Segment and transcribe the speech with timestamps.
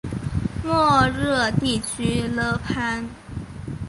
[0.63, 3.07] 莫热地区勒潘。